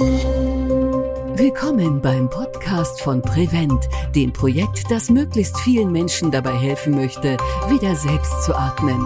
Willkommen 0.00 2.00
beim 2.00 2.30
Podcast 2.30 3.00
von 3.00 3.20
Prevent, 3.20 3.88
dem 4.14 4.32
Projekt, 4.32 4.88
das 4.90 5.10
möglichst 5.10 5.58
vielen 5.58 5.90
Menschen 5.90 6.30
dabei 6.30 6.56
helfen 6.56 6.94
möchte, 6.94 7.36
wieder 7.68 7.96
selbst 7.96 8.44
zu 8.44 8.56
atmen. 8.56 9.04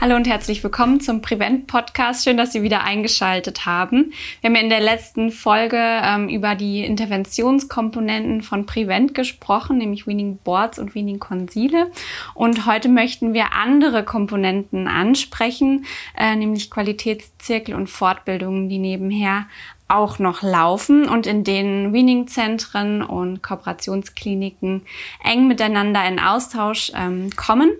Hallo 0.00 0.14
und 0.14 0.28
herzlich 0.28 0.62
willkommen 0.62 1.00
zum 1.00 1.22
Prevent 1.22 1.66
Podcast. 1.66 2.22
Schön, 2.22 2.36
dass 2.36 2.52
Sie 2.52 2.62
wieder 2.62 2.84
eingeschaltet 2.84 3.66
haben. 3.66 4.12
Wir 4.40 4.48
haben 4.48 4.54
ja 4.54 4.62
in 4.62 4.70
der 4.70 4.78
letzten 4.78 5.32
Folge 5.32 5.76
ähm, 5.76 6.28
über 6.28 6.54
die 6.54 6.84
Interventionskomponenten 6.84 8.42
von 8.42 8.64
Prevent 8.64 9.12
gesprochen, 9.12 9.78
nämlich 9.78 10.06
Weaning 10.06 10.36
Boards 10.36 10.78
und 10.78 10.94
Weaning 10.94 11.18
Konsile. 11.18 11.90
Und 12.34 12.64
heute 12.64 12.88
möchten 12.88 13.34
wir 13.34 13.54
andere 13.54 14.04
Komponenten 14.04 14.86
ansprechen, 14.86 15.84
äh, 16.16 16.36
nämlich 16.36 16.70
Qualitätszirkel 16.70 17.74
und 17.74 17.90
Fortbildungen, 17.90 18.68
die 18.68 18.78
nebenher 18.78 19.48
auch 19.88 20.20
noch 20.20 20.42
laufen 20.42 21.08
und 21.08 21.26
in 21.26 21.42
denen 21.42 21.92
Weaning-Zentren 21.92 23.02
und 23.02 23.42
Kooperationskliniken 23.42 24.82
eng 25.24 25.48
miteinander 25.48 26.06
in 26.06 26.20
Austausch 26.20 26.92
ähm, 26.94 27.30
kommen. 27.34 27.70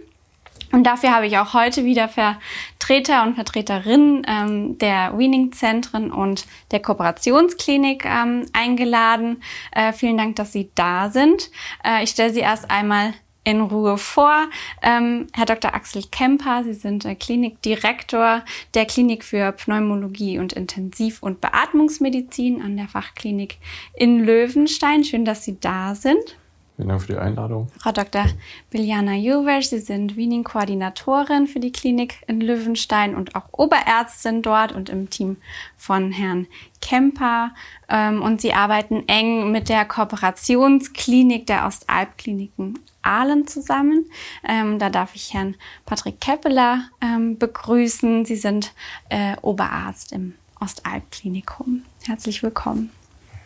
Und 0.72 0.84
dafür 0.84 1.14
habe 1.14 1.27
ich 1.27 1.38
auch 1.38 1.54
heute 1.54 1.84
wieder 1.84 2.08
Vertreter 2.08 3.22
und 3.22 3.34
Vertreterinnen 3.34 4.22
ähm, 4.28 4.78
der 4.78 5.16
Weaning-Zentren 5.16 6.10
und 6.10 6.46
der 6.70 6.80
Kooperationsklinik 6.80 8.04
ähm, 8.04 8.46
eingeladen. 8.52 9.42
Äh, 9.72 9.92
vielen 9.92 10.18
Dank, 10.18 10.36
dass 10.36 10.52
Sie 10.52 10.70
da 10.74 11.10
sind. 11.10 11.50
Äh, 11.84 12.04
ich 12.04 12.10
stelle 12.10 12.32
Sie 12.32 12.41
erst 12.41 12.70
einmal 12.70 13.14
in 13.44 13.62
Ruhe 13.62 13.96
vor. 13.96 14.48
Ähm, 14.82 15.28
Herr 15.34 15.46
Dr. 15.46 15.74
Axel 15.74 16.04
Kemper, 16.10 16.64
Sie 16.64 16.74
sind 16.74 17.06
äh, 17.06 17.14
Klinikdirektor 17.14 18.44
der 18.74 18.84
Klinik 18.84 19.24
für 19.24 19.52
Pneumologie 19.52 20.38
und 20.38 20.52
Intensiv- 20.52 21.22
und 21.22 21.41
Beatmungsmedizin 21.41 22.60
an 22.60 22.77
der 22.77 22.88
Fachklinik 22.88 23.56
in 23.94 24.22
Löwenstein. 24.22 25.03
Schön, 25.03 25.25
dass 25.25 25.44
Sie 25.44 25.58
da 25.58 25.94
sind. 25.94 26.36
Vielen 26.79 26.91
Dank 26.91 27.01
für 27.01 27.12
die 27.15 27.19
Einladung. 27.19 27.73
Frau 27.81 27.91
Dr. 27.91 28.27
Biljana 28.71 29.15
Juwesch, 29.15 29.67
Sie 29.67 29.81
sind 29.81 30.17
Wiening-Koordinatorin 30.17 31.48
für 31.48 31.59
die 31.59 31.73
Klinik 31.73 32.23
in 32.29 32.41
Löwenstein 32.41 33.17
und 33.17 33.34
auch 33.34 33.47
Oberärztin 33.51 34.43
dort 34.43 34.71
und 34.71 34.89
im 34.89 35.11
Team 35.11 35.39
von 35.77 36.12
Herrn 36.12 36.47
Kemper. 36.81 37.51
Ähm, 37.89 38.23
und 38.23 38.41
Sie 38.41 38.53
arbeiten 38.53 39.03
eng 39.09 39.51
mit 39.51 39.69
der 39.69 39.87
Kooperationsklinik 39.87 41.49
der 41.49 41.67
Ostalbkliniken 41.67 42.79
Aalen 43.03 43.49
zusammen. 43.49 44.09
Ähm, 44.49 44.79
da 44.79 44.89
darf 44.89 45.17
ich 45.17 45.34
Herrn 45.34 45.56
Patrick 45.84 46.21
Keppeler 46.21 46.84
ähm, 47.01 47.39
begrüßen. 47.39 48.25
Sie 48.25 48.37
sind 48.37 48.73
äh, 49.09 49.34
Oberarzt 49.43 50.12
im 50.12 50.34
Ostalbklinikum. 50.61 51.83
Herzlich 52.06 52.45
willkommen. 52.45 52.91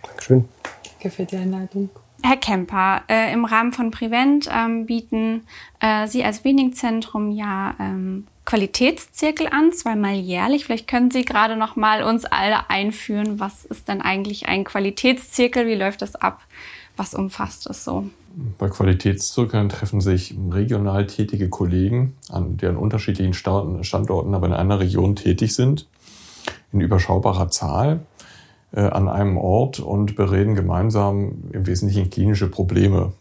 Dankeschön. 0.02 0.46
Danke 0.84 1.08
für 1.08 1.24
die 1.24 1.36
Einladung. 1.36 1.88
Herr 2.22 2.36
Kemper, 2.36 3.02
äh, 3.08 3.32
im 3.32 3.44
Rahmen 3.44 3.72
von 3.72 3.90
Prevent 3.90 4.48
ähm, 4.52 4.86
bieten 4.86 5.42
äh, 5.80 6.06
Sie 6.06 6.24
als 6.24 6.44
Weaning-Zentrum 6.44 7.32
ja 7.32 7.74
ähm, 7.80 8.26
Qualitätszirkel 8.44 9.48
an, 9.48 9.72
zweimal 9.72 10.14
jährlich. 10.14 10.64
Vielleicht 10.64 10.88
können 10.88 11.10
Sie 11.10 11.24
gerade 11.24 11.56
noch 11.56 11.76
mal 11.76 12.02
uns 12.02 12.24
alle 12.24 12.70
einführen. 12.70 13.38
Was 13.38 13.64
ist 13.64 13.88
denn 13.88 14.00
eigentlich 14.00 14.46
ein 14.46 14.64
Qualitätszirkel? 14.64 15.66
Wie 15.66 15.74
läuft 15.74 16.02
das 16.02 16.16
ab? 16.16 16.40
Was 16.96 17.14
umfasst 17.14 17.68
es 17.68 17.84
so? 17.84 18.06
Bei 18.58 18.68
Qualitätszirkeln 18.68 19.68
treffen 19.68 20.00
sich 20.00 20.34
regional 20.50 21.06
tätige 21.06 21.48
Kollegen, 21.48 22.16
an 22.30 22.56
deren 22.56 22.76
unterschiedlichen 22.76 23.34
Standorten 23.34 24.34
aber 24.34 24.46
in 24.46 24.52
einer 24.54 24.80
Region 24.80 25.16
tätig 25.16 25.54
sind, 25.54 25.86
in 26.72 26.80
überschaubarer 26.80 27.50
Zahl 27.50 28.00
an 28.80 29.08
einem 29.08 29.36
Ort 29.36 29.80
und 29.80 30.16
bereden 30.16 30.54
gemeinsam 30.54 31.50
im 31.52 31.66
Wesentlichen 31.66 32.10
klinische 32.10 32.48
Probleme. 32.48 33.12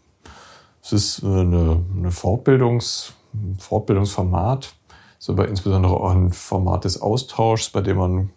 Es 0.82 0.92
ist 0.92 1.22
äh, 1.22 1.26
eine, 1.26 1.80
eine 1.96 2.10
Fortbildungs, 2.10 3.14
Fortbildungsformat, 3.58 4.74
ist 5.18 5.30
aber 5.30 5.48
insbesondere 5.48 5.94
auch 5.94 6.10
ein 6.10 6.32
Format 6.32 6.84
des 6.84 7.00
Austauschs, 7.00 7.70
bei 7.70 7.80
dem 7.80 7.96
man 7.96 8.30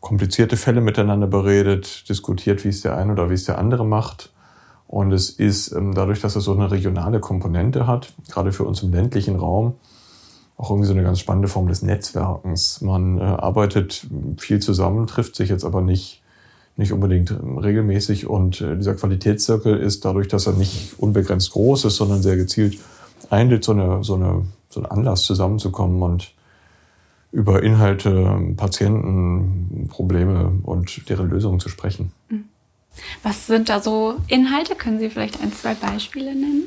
komplizierte 0.00 0.56
Fälle 0.56 0.80
miteinander 0.80 1.26
beredet, 1.26 2.08
diskutiert, 2.08 2.64
wie 2.64 2.68
es 2.68 2.80
der 2.80 2.96
eine 2.96 3.12
oder 3.12 3.30
wie 3.30 3.34
es 3.34 3.44
der 3.44 3.58
andere 3.58 3.84
macht. 3.84 4.30
Und 4.88 5.12
es 5.12 5.30
ist 5.30 5.72
ähm, 5.72 5.94
dadurch, 5.94 6.20
dass 6.20 6.34
es 6.34 6.44
so 6.44 6.52
eine 6.52 6.70
regionale 6.70 7.20
Komponente 7.20 7.86
hat, 7.86 8.12
gerade 8.28 8.50
für 8.50 8.64
uns 8.64 8.82
im 8.82 8.92
ländlichen 8.92 9.36
Raum, 9.36 9.74
auch 10.56 10.70
irgendwie 10.70 10.88
so 10.88 10.94
eine 10.94 11.04
ganz 11.04 11.20
spannende 11.20 11.48
Form 11.48 11.68
des 11.68 11.82
Netzwerkens. 11.82 12.80
Man 12.80 13.18
äh, 13.18 13.22
arbeitet 13.22 14.06
viel 14.38 14.58
zusammen, 14.58 15.06
trifft 15.06 15.36
sich 15.36 15.48
jetzt 15.48 15.64
aber 15.64 15.80
nicht 15.80 16.19
nicht 16.80 16.92
unbedingt 16.92 17.30
regelmäßig. 17.30 18.26
Und 18.26 18.60
äh, 18.60 18.76
dieser 18.76 18.94
Qualitätszirkel 18.94 19.76
ist 19.76 20.04
dadurch, 20.04 20.26
dass 20.26 20.46
er 20.46 20.54
nicht 20.54 20.94
unbegrenzt 20.98 21.52
groß 21.52 21.84
ist, 21.84 21.96
sondern 21.96 22.22
sehr 22.22 22.36
gezielt 22.36 22.78
einlädt, 23.28 23.62
so, 23.62 23.72
eine, 23.72 24.02
so, 24.02 24.14
eine, 24.14 24.46
so 24.68 24.80
einen 24.80 24.90
Anlass 24.90 25.22
zusammenzukommen 25.22 26.02
und 26.02 26.32
über 27.32 27.62
Inhalte, 27.62 28.54
Patienten, 28.56 29.88
Probleme 29.88 30.58
und 30.64 31.08
deren 31.08 31.30
Lösungen 31.30 31.60
zu 31.60 31.68
sprechen. 31.68 32.10
Mhm. 32.28 32.46
Was 33.22 33.46
sind 33.46 33.68
da 33.68 33.80
so 33.80 34.16
Inhalte? 34.26 34.74
Können 34.74 34.98
Sie 34.98 35.10
vielleicht 35.10 35.40
ein, 35.40 35.52
zwei 35.52 35.74
Beispiele 35.74 36.34
nennen? 36.34 36.64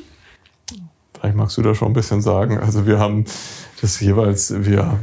Vielleicht 1.24 1.38
magst 1.38 1.56
du 1.56 1.62
da 1.62 1.74
schon 1.74 1.88
ein 1.88 1.94
bisschen 1.94 2.22
sagen. 2.22 2.58
Also 2.58 2.86
wir 2.86 3.00
haben 3.00 3.24
das 3.80 3.98
jeweils, 4.02 4.54
wir, 4.66 5.00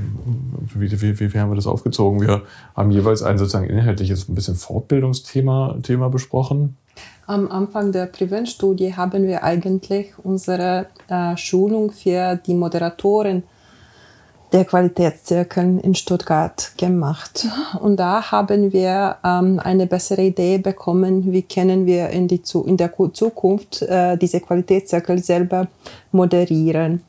wie, 0.74 1.00
wie, 1.00 1.18
wie, 1.18 1.38
haben 1.38 1.50
wir 1.50 1.56
das 1.56 1.66
aufgezogen? 1.66 2.20
Wir 2.20 2.42
haben 2.76 2.90
jeweils 2.90 3.22
ein 3.22 3.38
sozusagen 3.38 3.70
inhaltliches, 3.70 4.28
ein 4.28 4.34
bisschen 4.34 4.54
Fortbildungsthema 4.54 5.78
Thema 5.82 6.10
besprochen. 6.10 6.76
Am 7.26 7.50
Anfang 7.50 7.90
der 7.92 8.04
Prevent-Studie 8.04 8.94
haben 8.94 9.26
wir 9.26 9.44
eigentlich 9.44 10.12
unsere 10.22 10.88
äh, 11.08 11.38
Schulung 11.38 11.90
für 11.90 12.36
die 12.36 12.54
Moderatoren 12.54 13.44
der 14.52 14.64
Qualitätszirkeln 14.64 15.78
in 15.80 15.94
Stuttgart 15.94 16.72
gemacht. 16.76 17.46
Und 17.80 17.98
da 17.98 18.30
haben 18.30 18.72
wir 18.72 19.16
ähm, 19.24 19.60
eine 19.62 19.86
bessere 19.86 20.22
Idee 20.22 20.58
bekommen, 20.58 21.32
wie 21.32 21.42
können 21.42 21.86
wir 21.86 22.08
in, 22.10 22.26
die, 22.26 22.42
in 22.66 22.76
der 22.76 22.92
Zukunft 23.12 23.82
äh, 23.82 24.16
diese 24.16 24.40
Qualitätszirkel 24.40 25.22
selber 25.22 25.68
moderieren. 26.10 27.02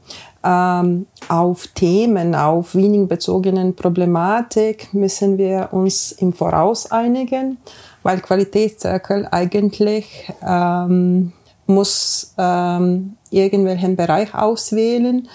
Ähm, 0.43 1.05
auf 1.29 1.67
Themen, 1.67 2.33
auf 2.35 2.73
Wiening-bezogenen 2.75 3.75
Problematik 3.75 4.93
müssen 4.93 5.37
wir 5.37 5.69
uns 5.71 6.11
im 6.13 6.33
Voraus 6.33 6.91
einigen, 6.91 7.57
weil 8.03 8.21
Qualitätszirkel 8.21 9.27
eigentlich 9.29 10.31
ähm, 10.47 11.31
muss 11.67 12.33
ähm, 12.37 13.17
irgendwelchen 13.29 13.95
Bereich 13.95 14.33
auswählen, 14.33 15.27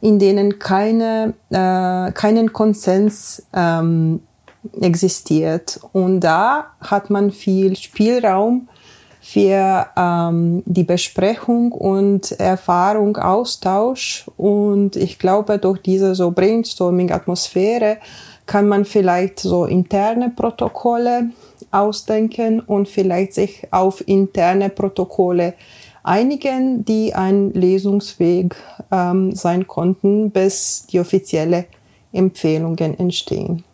in 0.00 0.18
denen 0.18 0.58
keine, 0.58 1.34
äh, 1.50 2.12
keinen 2.12 2.52
Konsens 2.52 3.46
ähm, 3.52 4.20
existiert. 4.80 5.80
Und 5.92 6.20
da 6.20 6.66
hat 6.80 7.10
man 7.10 7.30
viel 7.30 7.76
Spielraum 7.76 8.68
für 9.20 9.86
ähm, 9.96 10.62
die 10.64 10.84
Besprechung 10.84 11.72
und 11.72 12.32
Erfahrung, 12.40 13.16
Austausch. 13.16 14.26
Und 14.36 14.96
ich 14.96 15.18
glaube, 15.18 15.58
durch 15.58 15.82
diese 15.82 16.14
so 16.14 16.30
Brainstorming-Atmosphäre 16.30 17.98
kann 18.46 18.68
man 18.68 18.84
vielleicht 18.84 19.40
so 19.40 19.66
interne 19.66 20.30
Protokolle 20.30 21.30
ausdenken 21.70 22.60
und 22.60 22.88
vielleicht 22.88 23.34
sich 23.34 23.68
auf 23.70 24.06
interne 24.08 24.70
Protokolle 24.70 25.54
einigen, 26.02 26.84
die 26.84 27.14
ein 27.14 27.52
Lesungsweg 27.52 28.56
ähm, 28.90 29.34
sein 29.34 29.66
konnten, 29.66 30.30
bis 30.30 30.86
die 30.86 31.00
offizielle 31.00 31.66
Empfehlungen 32.12 32.98
entstehen. 32.98 33.64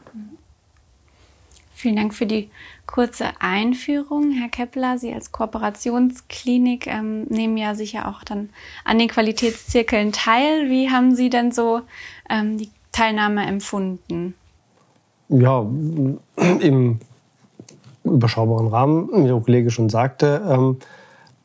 Vielen 1.74 1.96
Dank 1.96 2.14
für 2.14 2.26
die 2.26 2.48
kurze 2.86 3.26
Einführung. 3.40 4.30
Herr 4.30 4.48
Kepler, 4.48 4.98
Sie 4.98 5.12
als 5.12 5.32
Kooperationsklinik 5.32 6.86
ähm, 6.86 7.24
nehmen 7.24 7.56
ja 7.56 7.74
sicher 7.74 8.08
auch 8.08 8.24
dann 8.24 8.50
an 8.84 8.98
den 8.98 9.08
Qualitätszirkeln 9.08 10.12
teil. 10.12 10.70
Wie 10.70 10.90
haben 10.90 11.14
Sie 11.14 11.28
denn 11.28 11.52
so 11.52 11.82
ähm, 12.30 12.56
die 12.56 12.70
Teilnahme 12.92 13.44
empfunden? 13.46 14.34
Ja, 15.28 15.66
im 16.60 17.00
überschaubaren 18.04 18.68
Rahmen, 18.68 19.08
wie 19.12 19.28
der 19.28 19.40
Kollege 19.40 19.70
schon 19.70 19.88
sagte, 19.88 20.42
ähm, 20.48 20.78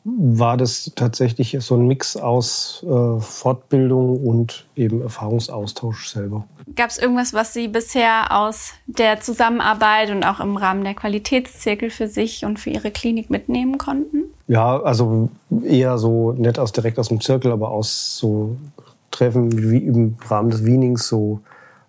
war 0.04 0.56
das 0.56 0.92
tatsächlich 0.96 1.56
so 1.60 1.76
ein 1.76 1.86
Mix 1.86 2.16
aus 2.16 2.84
äh, 2.88 3.20
Fortbildung 3.20 4.24
und 4.24 4.66
eben 4.74 5.02
Erfahrungsaustausch 5.02 6.08
selber. 6.08 6.44
Gab 6.74 6.90
es 6.90 6.98
irgendwas, 6.98 7.34
was 7.34 7.52
Sie 7.52 7.68
bisher 7.68 8.36
aus 8.36 8.72
der 8.86 9.20
Zusammenarbeit 9.20 10.10
und 10.10 10.24
auch 10.24 10.40
im 10.40 10.56
Rahmen 10.56 10.84
der 10.84 10.94
Qualitätszirkel 10.94 11.90
für 11.90 12.08
sich 12.08 12.44
und 12.44 12.58
für 12.58 12.70
Ihre 12.70 12.90
Klinik 12.90 13.28
mitnehmen 13.28 13.76
konnten? 13.76 14.24
Ja, 14.48 14.80
also 14.82 15.28
eher 15.64 15.98
so 15.98 16.32
nicht 16.32 16.58
aus 16.58 16.72
direkt 16.72 16.98
aus 16.98 17.08
dem 17.08 17.20
Zirkel, 17.20 17.52
aber 17.52 17.70
aus 17.70 18.16
so 18.16 18.56
Treffen 19.10 19.70
wie 19.70 19.78
im 19.78 20.16
Rahmen 20.28 20.50
des 20.50 20.64
Wienings, 20.64 21.08
so 21.08 21.40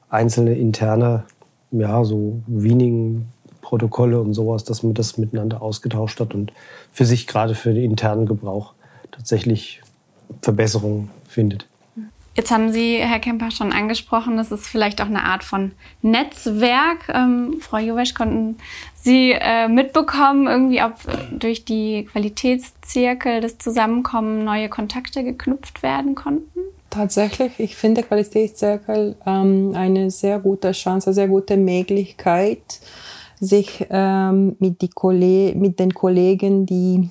einzelne 0.09 0.55
interne 0.55 1.23
ja, 1.71 2.03
so 2.03 2.41
wenigen 2.47 3.31
Protokolle 3.71 4.19
und 4.19 4.33
sowas, 4.33 4.65
dass 4.65 4.83
man 4.83 4.94
das 4.94 5.18
miteinander 5.18 5.62
ausgetauscht 5.62 6.19
hat 6.19 6.35
und 6.35 6.51
für 6.91 7.06
sich 7.06 7.25
gerade 7.25 7.56
für 7.56 7.73
den 7.73 7.91
internen 7.91 8.25
Gebrauch 8.25 8.73
tatsächlich 9.12 9.81
Verbesserungen 10.41 11.09
findet. 11.25 11.68
Jetzt 12.35 12.51
haben 12.51 12.73
Sie, 12.73 12.97
Herr 12.97 13.19
Kemper, 13.19 13.50
schon 13.50 13.71
angesprochen, 13.71 14.35
das 14.35 14.51
ist 14.51 14.68
vielleicht 14.68 15.01
auch 15.01 15.06
eine 15.06 15.23
Art 15.23 15.45
von 15.45 15.71
Netzwerk. 16.01 17.07
Ähm, 17.13 17.62
Frau 17.62 17.77
Jowesch, 17.77 18.13
konnten 18.13 18.57
Sie 18.94 19.31
äh, 19.31 19.69
mitbekommen, 19.69 20.47
irgendwie 20.47 20.83
ob 20.83 20.95
durch 21.31 21.63
die 21.63 22.09
Qualitätszirkel 22.12 23.39
das 23.39 23.57
Zusammenkommen 23.57 24.44
neue 24.44 24.67
Kontakte 24.67 25.24
geknüpft 25.24 25.81
werden 25.81 26.15
konnten? 26.15 26.59
Tatsächlich, 26.89 27.53
ich 27.57 27.77
finde 27.77 28.03
Qualitätszirkel 28.03 29.15
ähm, 29.25 29.71
eine 29.75 30.12
sehr 30.12 30.39
gute 30.39 30.74
Chance, 30.74 31.07
eine 31.07 31.13
sehr 31.13 31.29
gute 31.29 31.56
Möglichkeit, 31.56 32.81
sich 33.41 33.85
ähm, 33.89 34.55
mit, 34.59 34.81
die 34.81 35.53
mit 35.55 35.79
den 35.79 35.93
Kollegen, 35.93 36.65
die 36.65 37.09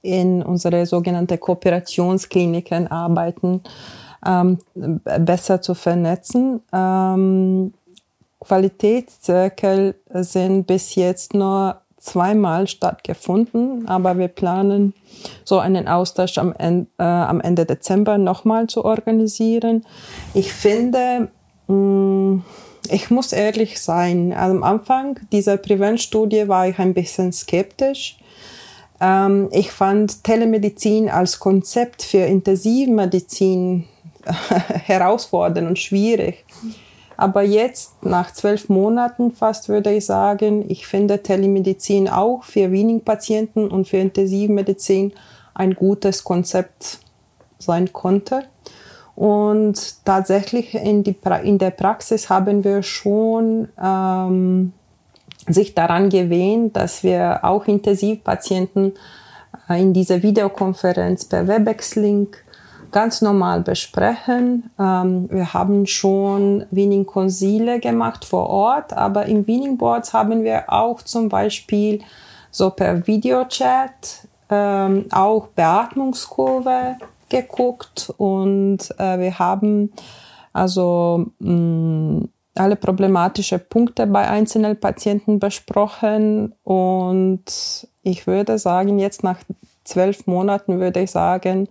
in 0.00 0.42
unsere 0.42 0.86
sogenannte 0.86 1.36
Kooperationskliniken 1.36 2.86
arbeiten, 2.88 3.62
ähm, 4.24 4.58
besser 4.74 5.60
zu 5.60 5.74
vernetzen. 5.74 6.60
Ähm, 6.72 7.74
Qualitätszirkel 8.38 9.94
sind 10.10 10.66
bis 10.66 10.94
jetzt 10.94 11.34
nur 11.34 11.80
zweimal 11.98 12.68
stattgefunden, 12.68 13.88
aber 13.88 14.18
wir 14.18 14.28
planen 14.28 14.92
so 15.42 15.58
einen 15.58 15.88
Austausch 15.88 16.36
am 16.36 16.52
Ende, 16.56 16.86
äh, 16.98 17.02
am 17.02 17.40
Ende 17.40 17.64
Dezember 17.64 18.18
nochmal 18.18 18.66
zu 18.66 18.84
organisieren. 18.84 19.86
Ich 20.34 20.52
finde, 20.52 21.30
mh, 21.66 21.74
mm, 21.74 22.44
ich 22.90 23.10
muss 23.10 23.32
ehrlich 23.32 23.80
sein, 23.80 24.32
am 24.32 24.62
Anfang 24.62 25.20
dieser 25.32 25.56
Prevent-Studie 25.56 26.48
war 26.48 26.68
ich 26.68 26.78
ein 26.78 26.94
bisschen 26.94 27.32
skeptisch. 27.32 28.18
Ähm, 29.00 29.48
ich 29.52 29.70
fand 29.70 30.24
Telemedizin 30.24 31.08
als 31.08 31.38
Konzept 31.38 32.02
für 32.02 32.18
Intensivmedizin 32.18 33.84
herausfordernd 34.24 35.68
und 35.68 35.78
schwierig. 35.78 36.44
Aber 37.16 37.42
jetzt, 37.42 38.04
nach 38.04 38.32
zwölf 38.32 38.68
Monaten 38.68 39.32
fast, 39.32 39.68
würde 39.68 39.92
ich 39.92 40.06
sagen, 40.06 40.64
ich 40.68 40.86
finde 40.86 41.22
Telemedizin 41.22 42.08
auch 42.08 42.42
für 42.42 42.72
Weaning-Patienten 42.72 43.68
und 43.68 43.86
für 43.88 43.98
Intensivmedizin 43.98 45.12
ein 45.54 45.74
gutes 45.74 46.24
Konzept 46.24 46.98
sein 47.58 47.92
konnte. 47.92 48.44
Und 49.16 50.04
tatsächlich 50.04 50.74
in, 50.74 51.04
die, 51.04 51.16
in 51.44 51.58
der 51.58 51.70
Praxis 51.70 52.28
haben 52.30 52.64
wir 52.64 52.82
schon 52.82 53.68
ähm, 53.82 54.72
sich 55.46 55.74
daran 55.74 56.08
gewöhnt, 56.08 56.76
dass 56.76 57.04
wir 57.04 57.44
auch 57.44 57.66
Intensivpatienten 57.66 58.94
äh, 59.68 59.80
in 59.80 59.92
dieser 59.92 60.22
Videokonferenz 60.22 61.26
per 61.26 61.46
Webex-Link 61.46 62.44
ganz 62.90 63.22
normal 63.22 63.60
besprechen. 63.60 64.70
Ähm, 64.78 65.28
wir 65.30 65.52
haben 65.52 65.86
schon 65.86 66.64
Winning-Konsile 66.70 67.80
gemacht 67.80 68.24
vor 68.24 68.48
Ort, 68.48 68.92
aber 68.92 69.26
im 69.26 69.46
Winning-Boards 69.46 70.12
haben 70.12 70.44
wir 70.44 70.72
auch 70.72 71.02
zum 71.02 71.28
Beispiel 71.28 72.00
so 72.50 72.70
per 72.70 73.06
Videochat 73.06 74.28
ähm, 74.48 75.06
auch 75.10 75.48
Beatmungskurve 75.48 76.96
geguckt 77.42 78.12
und 78.16 78.78
äh, 78.98 79.18
wir 79.18 79.38
haben 79.38 79.92
also 80.52 81.26
mh, 81.40 81.52
mm, 81.52 82.28
alle 82.56 82.76
problematische 82.76 83.58
Punkte 83.58 84.06
bei 84.06 84.28
einzelnen 84.28 84.78
Patienten 84.78 85.40
besprochen 85.40 86.54
und 86.62 87.44
ich 88.02 88.26
würde 88.28 88.58
sagen, 88.58 89.00
jetzt 89.00 89.24
nach 89.24 89.40
zwölf 89.82 90.26
Monaten 90.26 90.78
würde 90.78 91.00
ich 91.00 91.10
sagen, 91.10 91.68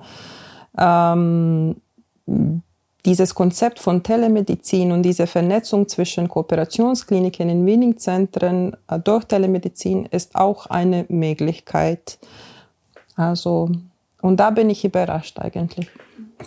ähm, 0.77 1.77
dieses 3.06 3.36
Konzept 3.36 3.80
von 3.80 4.04
Telemedizin 4.04 4.92
und 4.92 5.04
diese 5.04 5.27
Vernetzung 5.27 5.88
zwischen 5.88 6.27
Kooperationskliniken 6.27 7.50
in 7.50 7.65
Winning-Zentren 7.65 8.75
äh, 8.88 9.00
durch 9.00 9.25
Telemedizin 9.25 10.06
ist 10.06 10.36
auch 10.36 10.68
eine 10.68 11.06
Möglichkeit. 11.10 12.18
Also, 13.15 13.69
und 14.23 14.37
da 14.37 14.51
bin 14.51 14.69
ich 14.69 14.85
überrascht 14.85 15.37
eigentlich. 15.37 15.89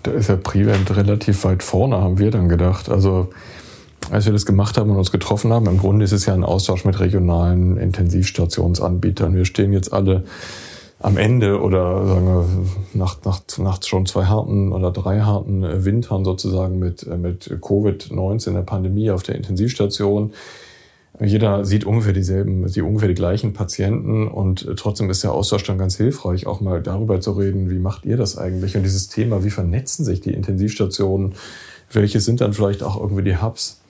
Da 0.03 0.11
ist 0.11 0.29
ja 0.29 0.37
Prevent 0.37 0.97
relativ 0.97 1.45
weit 1.45 1.63
vorne, 1.63 1.99
haben 1.99 2.19
wir 2.19 2.31
dann 2.31 2.49
gedacht. 2.49 2.89
Also, 2.89 3.29
als 4.11 4.25
wir 4.25 4.33
das 4.33 4.47
gemacht 4.47 4.79
haben 4.79 4.91
und 4.91 4.97
uns 4.97 5.13
getroffen 5.13 5.53
haben, 5.53 5.67
im 5.67 5.79
Grunde 5.79 6.05
ist 6.05 6.13
es 6.13 6.25
ja 6.25 6.33
ein 6.33 6.43
Austausch 6.43 6.87
mit 6.87 6.99
regionalen 6.99 7.77
Intensivstationsanbietern. 7.77 9.35
Wir 9.35 9.45
stehen 9.45 9.75
jetzt 9.75 9.93
alle 9.93 10.25
am 11.01 11.19
Ende 11.19 11.61
oder 11.61 12.07
sagen 12.07 12.27
wir 12.27 12.47
nach, 12.95 13.19
nach, 13.25 13.41
nach 13.59 13.83
schon 13.83 14.07
zwei 14.07 14.25
harten 14.25 14.73
oder 14.73 14.91
drei 14.91 15.21
harten 15.21 15.63
äh, 15.63 15.85
Wintern 15.85 16.25
sozusagen 16.25 16.79
mit, 16.79 17.07
äh, 17.07 17.19
mit 17.19 17.47
Covid-19, 17.61 18.55
der 18.55 18.63
Pandemie 18.63 19.11
auf 19.11 19.23
der 19.23 19.35
Intensivstation. 19.35 20.33
Jeder 21.19 21.65
sieht 21.65 21.87
ungefähr 21.87 22.13
dieselben, 22.13 22.67
die 22.67 22.83
ungefähr 22.83 23.09
die 23.09 23.15
gleichen 23.15 23.55
Patienten 23.55 24.29
und 24.29 24.69
trotzdem 24.77 25.09
ist 25.09 25.25
der 25.25 25.33
Austausch 25.33 25.65
dann 25.65 25.79
ganz 25.79 25.97
hilfreich, 25.97 26.47
auch 26.47 26.61
mal 26.61 26.83
darüber 26.83 27.21
zu 27.21 27.33
reden, 27.33 27.71
wie 27.71 27.79
macht 27.79 28.05
ihr 28.05 28.19
das 28.19 28.37
eigentlich? 28.37 28.77
Und 28.77 28.83
dieses 28.83 29.09
Thema, 29.09 29.43
wie 29.43 29.51
vernetzen 29.51 30.05
sich 30.05 30.21
die 30.21 30.35
Intensivstationen? 30.35 31.35
Welche 31.91 32.21
sind 32.21 32.43
dann 32.43 32.53
vielleicht 32.53 32.83
auch 32.83 33.01
irgendwie 33.01 33.23
die 33.23 33.41
Hubs? 33.41 33.81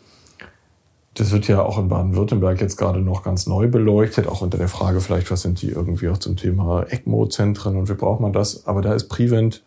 Das 1.14 1.32
wird 1.32 1.49
ja 1.49 1.62
auch 1.62 1.78
in 1.78 1.88
Baden-Württemberg 1.88 2.61
jetzt 2.61 2.76
gerade 2.76 3.00
noch 3.00 3.25
ganz 3.25 3.46
neu 3.46 3.67
beleuchtet, 3.67 4.28
auch 4.28 4.43
unter 4.43 4.58
der 4.58 4.69
Frage 4.69 5.00
vielleicht, 5.00 5.31
was 5.31 5.43
sind 5.43 5.62
die 5.62 5.70
irgendwie 5.70 6.08
auch 6.08 6.19
zum 6.19 6.37
Thema 6.37 6.84
ECMO-Zentren 6.88 7.76
und 7.76 7.88
wie 7.88 7.94
braucht 7.94 8.20
man 8.20 8.34
das? 8.34 8.67
Aber 8.67 8.82
da 8.82 8.94
ist 8.94 9.08
Prevent 9.08 9.64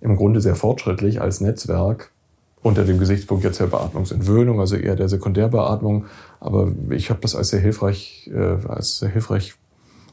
im 0.00 0.14
Grunde 0.14 0.40
sehr 0.40 0.54
fortschrittlich 0.54 1.20
als 1.20 1.40
Netzwerk 1.40 2.12
unter 2.62 2.84
dem 2.84 2.98
Gesichtspunkt 2.98 3.44
jetzt 3.44 3.60
der 3.60 3.66
Beatmungsentwöhnung, 3.66 4.60
also 4.60 4.76
eher 4.76 4.96
der 4.96 5.08
Sekundärbeatmung. 5.08 6.06
Aber 6.40 6.72
ich 6.90 7.10
habe 7.10 7.20
das 7.20 7.34
als 7.34 7.48
sehr 7.48 7.60
hilfreich, 7.60 8.30
äh, 8.34 8.66
als 8.68 8.98
sehr 8.98 9.08
hilfreich 9.08 9.54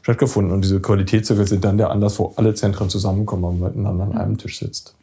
stattgefunden. 0.02 0.52
Und 0.52 0.62
diese 0.62 0.80
Qualitätszirkel 0.80 1.46
sind 1.46 1.64
dann 1.64 1.76
der 1.76 1.90
Anlass, 1.90 2.18
wo 2.18 2.32
alle 2.36 2.54
Zentren 2.54 2.88
zusammenkommen 2.88 3.44
und 3.44 3.60
miteinander 3.60 4.04
an 4.04 4.16
einem 4.16 4.38
Tisch 4.38 4.58
sitzt. 4.58 4.94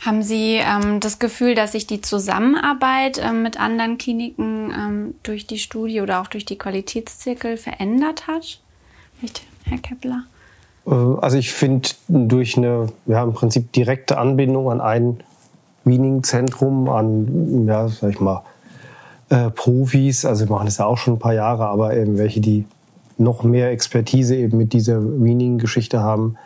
Haben 0.00 0.22
Sie 0.22 0.56
ähm, 0.56 1.00
das 1.00 1.18
Gefühl, 1.18 1.54
dass 1.54 1.72
sich 1.72 1.86
die 1.86 2.00
Zusammenarbeit 2.00 3.18
ähm, 3.22 3.42
mit 3.42 3.58
anderen 3.58 3.96
Kliniken 3.96 4.70
ähm, 4.70 5.14
durch 5.22 5.46
die 5.46 5.58
Studie 5.58 6.00
oder 6.00 6.20
auch 6.20 6.26
durch 6.26 6.44
die 6.44 6.58
Qualitätszirkel 6.58 7.56
verändert 7.56 8.26
hat? 8.26 8.60
Nicht, 9.22 9.42
Herr 9.64 9.78
Kepler? 9.78 10.24
Äh, 10.86 10.90
also 10.90 11.38
ich 11.38 11.52
finde 11.52 11.90
durch 12.08 12.56
eine 12.56 12.88
ja, 13.06 13.22
im 13.22 13.32
Prinzip 13.32 13.72
direkte 13.72 14.18
Anbindung 14.18 14.70
an 14.70 14.80
ein 14.80 15.20
Weaning-Zentrum, 15.84 16.88
an, 16.88 17.66
ja, 17.66 17.88
sag 17.88 18.10
ich 18.10 18.20
mal, 18.20 18.42
äh, 19.28 19.50
Profis, 19.50 20.24
also 20.24 20.46
machen 20.46 20.66
das 20.66 20.78
ja 20.78 20.86
auch 20.86 20.98
schon 20.98 21.14
ein 21.14 21.18
paar 21.18 21.34
Jahre, 21.34 21.66
aber 21.66 21.96
eben 21.96 22.18
welche, 22.18 22.40
die 22.40 22.66
noch 23.16 23.42
mehr 23.42 23.70
Expertise 23.70 24.36
eben 24.36 24.58
mit 24.58 24.72
dieser 24.72 25.02
Weaning-Geschichte 25.02 26.00
haben, 26.00 26.36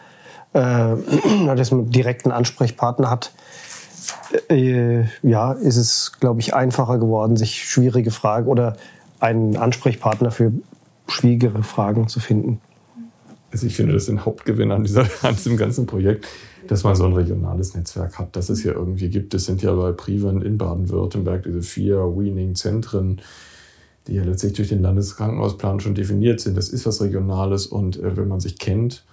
äh, 0.53 0.95
dass 1.57 1.71
man 1.71 1.91
direkt 1.91 2.25
einen 2.25 2.33
Ansprechpartner 2.33 3.11
hat, 3.11 3.33
äh, 4.49 5.05
ja, 5.23 5.53
ist 5.53 5.77
es, 5.77 6.13
glaube 6.21 6.41
ich, 6.41 6.55
einfacher 6.55 6.99
geworden, 6.99 7.37
sich 7.37 7.65
schwierige 7.65 8.11
Fragen 8.11 8.47
oder 8.47 8.77
einen 9.21 9.57
Ansprechpartner 9.57 10.31
für 10.31 10.53
schwierigere 11.09 11.63
Fragen 11.63 12.09
zu 12.09 12.21
finden. 12.21 12.61
Also 13.51 13.67
ich 13.67 13.77
finde 13.77 13.95
das 13.95 14.07
den 14.07 14.25
Hauptgewinn 14.25 14.71
an, 14.71 14.85
dieser, 14.85 15.07
an 15.23 15.35
diesem 15.35 15.57
ganzen 15.57 15.87
Projekt, 15.87 16.27
dass 16.69 16.85
man 16.85 16.95
so 16.95 17.05
ein 17.05 17.13
regionales 17.13 17.75
Netzwerk 17.75 18.19
hat, 18.19 18.37
dass 18.37 18.49
es 18.49 18.63
hier 18.63 18.75
irgendwie 18.75 19.09
gibt. 19.09 19.35
Es 19.35 19.47
sind 19.47 19.63
ja 19.63 19.75
bei 19.75 19.93
Priven 19.93 20.43
in 20.43 20.59
Baden-Württemberg 20.59 21.43
diese 21.43 21.63
vier 21.63 21.99
Weaning-Zentren, 21.99 23.21
die 24.07 24.15
ja 24.15 24.25
letztlich 24.25 24.53
durch 24.53 24.69
den 24.69 24.83
Landeskrankenhausplan 24.83 25.81
schon 25.81 25.95
definiert 25.95 26.41
sind. 26.41 26.57
Das 26.57 26.69
ist 26.69 26.87
was 26.87 27.03
Regionales 27.03 27.67
und 27.67 27.99
äh, 27.99 28.17
wenn 28.17 28.29
man 28.29 28.41
sich 28.41 28.59
kennt, 28.59 29.05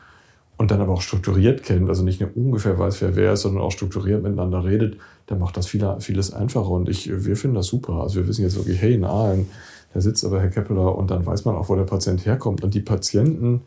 und 0.57 0.71
dann 0.71 0.81
aber 0.81 0.93
auch 0.93 1.01
strukturiert 1.01 1.63
kennt, 1.63 1.89
also 1.89 2.03
nicht 2.03 2.21
nur 2.21 2.29
ungefähr 2.35 2.79
weiß, 2.79 3.01
wer 3.01 3.15
wer 3.15 3.33
ist, 3.33 3.41
sondern 3.41 3.63
auch 3.63 3.71
strukturiert 3.71 4.23
miteinander 4.23 4.63
redet, 4.63 4.97
dann 5.27 5.39
macht 5.39 5.57
das 5.57 5.67
viele, 5.67 5.99
vieles 5.99 6.33
einfacher. 6.33 6.69
Und 6.69 6.87
ich, 6.87 7.09
wir 7.09 7.35
finden 7.35 7.55
das 7.55 7.67
super. 7.67 7.95
Also 7.95 8.15
wir 8.15 8.27
wissen 8.27 8.43
jetzt 8.43 8.55
wirklich, 8.55 8.81
hey, 8.81 8.93
in 8.93 9.03
Aalen, 9.03 9.49
da 9.93 10.01
sitzt 10.01 10.23
aber 10.23 10.39
Herr 10.39 10.49
Keppeler 10.49 10.95
und 10.95 11.11
dann 11.11 11.25
weiß 11.25 11.45
man 11.45 11.55
auch, 11.55 11.69
wo 11.69 11.75
der 11.75 11.83
Patient 11.83 12.25
herkommt. 12.25 12.63
Und 12.63 12.73
die 12.73 12.81
Patienten, 12.81 13.61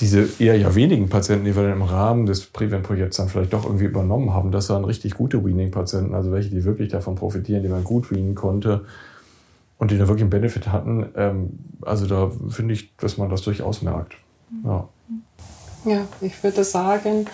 diese 0.00 0.28
eher 0.38 0.56
ja 0.56 0.74
wenigen 0.74 1.08
Patienten, 1.08 1.44
die 1.44 1.54
wir 1.54 1.62
dann 1.62 1.72
im 1.72 1.82
Rahmen 1.82 2.26
des 2.26 2.46
Prevent-Projekts 2.46 3.18
dann 3.18 3.28
vielleicht 3.28 3.52
doch 3.52 3.64
irgendwie 3.64 3.84
übernommen 3.84 4.32
haben, 4.32 4.50
das 4.50 4.68
waren 4.70 4.84
richtig 4.84 5.14
gute 5.14 5.44
Weaning-Patienten, 5.44 6.14
also 6.14 6.32
welche, 6.32 6.50
die 6.50 6.64
wirklich 6.64 6.88
davon 6.88 7.14
profitieren, 7.14 7.62
die 7.62 7.68
man 7.68 7.84
gut 7.84 8.10
weanen 8.10 8.34
konnte 8.34 8.84
und 9.78 9.90
die 9.90 9.98
da 9.98 10.08
wirklich 10.08 10.22
einen 10.22 10.30
Benefit 10.30 10.72
hatten. 10.72 11.06
Ähm, 11.16 11.58
also 11.82 12.06
da 12.06 12.30
finde 12.48 12.74
ich, 12.74 12.96
dass 12.96 13.18
man 13.18 13.28
das 13.30 13.42
durchaus 13.42 13.82
merkt. 13.82 14.14
Ja. 14.64 14.88
Ja, 15.84 16.06
ich 16.20 16.42
würde 16.42 16.64
sagen, 16.64 17.26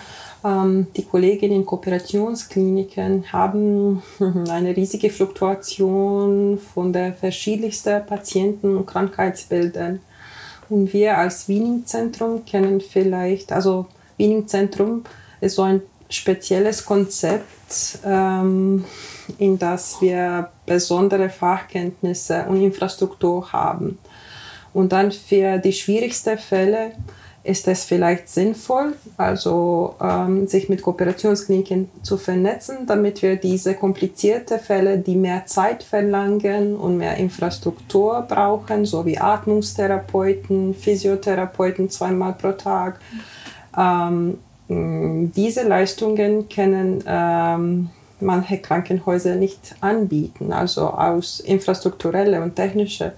Ähm, 0.43 0.87
die 0.95 1.03
Kollegen 1.03 1.51
in 1.51 1.65
Kooperationskliniken 1.65 3.31
haben 3.33 4.03
eine 4.49 4.75
riesige 4.75 5.09
Fluktuation 5.09 6.59
von 6.59 6.93
der 6.93 7.13
verschiedensten 7.13 8.05
Patienten- 8.05 8.77
und 8.77 8.85
Krankheitsbildern. 8.85 9.99
Und 10.69 10.93
wir 10.93 11.17
als 11.17 11.47
Wiening-Zentrum 11.47 12.45
kennen 12.45 12.81
vielleicht, 12.81 13.51
also 13.51 13.87
Wiening-Zentrum 14.17 15.03
ist 15.39 15.55
so 15.55 15.63
ein 15.63 15.81
spezielles 16.09 16.85
Konzept, 16.85 17.99
ähm, 18.05 18.85
in 19.37 19.59
das 19.59 20.01
wir 20.01 20.49
besondere 20.65 21.29
Fachkenntnisse 21.29 22.45
und 22.47 22.61
Infrastruktur 22.61 23.51
haben. 23.51 23.99
Und 24.73 24.91
dann 24.91 25.11
für 25.11 25.57
die 25.57 25.73
schwierigsten 25.73 26.37
Fälle 26.37 26.91
ist 27.47 27.67
es 27.69 27.85
vielleicht 27.85 28.27
sinnvoll, 28.27 28.93
also 29.15 29.95
ähm, 30.01 30.47
sich 30.47 30.67
mit 30.67 30.81
Kooperationskliniken 30.81 31.89
zu 32.01 32.17
vernetzen, 32.17 32.85
damit 32.85 33.21
wir 33.21 33.37
diese 33.37 33.73
komplizierten 33.73 34.59
Fälle, 34.59 34.97
die 34.97 35.15
mehr 35.15 35.45
Zeit 35.45 35.81
verlangen 35.81 36.75
und 36.75 36.97
mehr 36.97 37.15
Infrastruktur 37.15 38.25
brauchen, 38.27 38.85
so 38.85 39.05
wie 39.05 39.17
Atmungstherapeuten, 39.17 40.75
Physiotherapeuten 40.75 41.89
zweimal 41.89 42.33
pro 42.33 42.51
Tag, 42.51 42.99
ähm, 43.77 44.39
diese 44.67 45.63
Leistungen 45.65 46.49
können 46.49 47.01
ähm, 47.07 47.89
manche 48.19 48.57
Krankenhäuser 48.57 49.35
nicht 49.35 49.75
anbieten, 49.79 50.51
also 50.51 50.89
aus 50.89 51.39
infrastrukturellen 51.39 52.43
und 52.43 52.57
technischen 52.57 53.11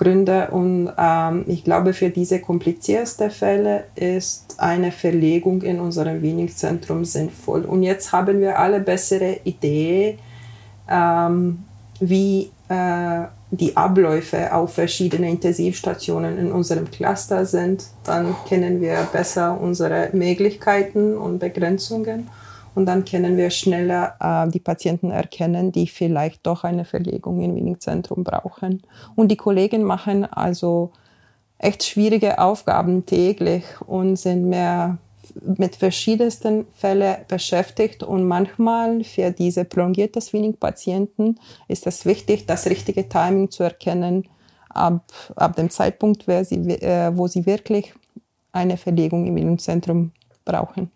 Gründe. 0.00 0.48
Und 0.50 0.90
ähm, 0.98 1.44
ich 1.46 1.62
glaube, 1.62 1.92
für 1.92 2.08
diese 2.08 2.40
kompliziertesten 2.40 3.30
Fälle 3.30 3.84
ist 3.94 4.54
eine 4.56 4.92
Verlegung 4.92 5.62
in 5.62 5.78
unserem 5.78 6.22
Wieningszentrum 6.22 7.04
sinnvoll. 7.04 7.66
Und 7.66 7.82
jetzt 7.82 8.10
haben 8.12 8.40
wir 8.40 8.58
alle 8.58 8.80
bessere 8.80 9.40
Idee, 9.44 10.18
ähm, 10.88 11.64
wie 12.00 12.50
äh, 12.68 13.24
die 13.50 13.76
Abläufe 13.76 14.54
auf 14.54 14.74
verschiedenen 14.74 15.30
Intensivstationen 15.30 16.38
in 16.38 16.50
unserem 16.50 16.90
Cluster 16.90 17.44
sind. 17.44 17.84
Dann 18.04 18.34
kennen 18.48 18.80
wir 18.80 19.06
besser 19.12 19.60
unsere 19.60 20.08
Möglichkeiten 20.14 21.16
und 21.16 21.40
Begrenzungen 21.40 22.28
und 22.74 22.86
dann 22.86 23.04
können 23.04 23.36
wir 23.36 23.50
schneller 23.50 24.16
äh, 24.20 24.50
die 24.50 24.60
Patienten 24.60 25.10
erkennen, 25.10 25.72
die 25.72 25.86
vielleicht 25.86 26.46
doch 26.46 26.64
eine 26.64 26.84
Verlegung 26.84 27.42
im 27.42 27.54
Wiening-Zentrum 27.54 28.24
brauchen. 28.24 28.82
Und 29.16 29.28
die 29.28 29.36
Kollegen 29.36 29.82
machen 29.82 30.24
also 30.24 30.92
echt 31.58 31.84
schwierige 31.84 32.38
Aufgaben 32.38 33.06
täglich 33.06 33.64
und 33.86 34.16
sind 34.16 34.48
mehr 34.48 34.98
mit 35.56 35.76
verschiedensten 35.76 36.66
Fällen 36.74 37.16
beschäftigt 37.28 38.02
und 38.02 38.26
manchmal 38.26 39.04
für 39.04 39.30
diese 39.30 39.64
prolongierte 39.64 40.20
Swinning-Patienten 40.20 41.38
ist 41.68 41.86
es 41.86 42.04
wichtig, 42.04 42.46
das 42.46 42.66
richtige 42.66 43.08
Timing 43.08 43.50
zu 43.50 43.62
erkennen, 43.62 44.28
ab, 44.68 45.04
ab 45.36 45.56
dem 45.56 45.70
Zeitpunkt, 45.70 46.24
sie, 46.44 46.56
äh, 46.56 47.16
wo 47.16 47.26
sie 47.26 47.46
wirklich 47.46 47.94
eine 48.52 48.76
Verlegung 48.76 49.26
im 49.26 49.58
Zentrum 49.58 50.12
brauchen. 50.44 50.90